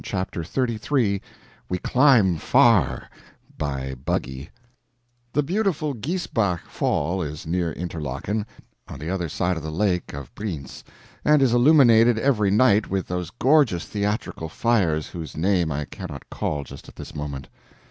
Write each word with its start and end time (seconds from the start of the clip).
CHAPTER 0.03 0.43
XXXIII 0.43 1.21
[We 1.69 1.77
Climb 1.77 2.37
Far 2.37 3.07
by 3.59 3.93
Buggy] 3.93 4.49
The 5.31 5.43
beautiful 5.43 5.93
Giesbach 5.93 6.61
Fall 6.67 7.21
is 7.21 7.45
near 7.45 7.71
Interlaken, 7.73 8.47
on 8.87 8.97
the 8.97 9.11
other 9.11 9.29
side 9.29 9.57
of 9.57 9.61
the 9.61 9.69
lake 9.71 10.11
of 10.11 10.33
Brienz, 10.33 10.83
and 11.23 11.39
is 11.39 11.53
illuminated 11.53 12.17
every 12.17 12.49
night 12.49 12.89
with 12.89 13.07
those 13.07 13.29
gorgeous 13.29 13.85
theatrical 13.85 14.49
fires 14.49 15.05
whose 15.09 15.37
name 15.37 15.71
I 15.71 15.85
cannot 15.85 16.31
call 16.31 16.63
just 16.63 16.89
at 16.89 16.95
this 16.95 17.13
moment. 17.13 17.47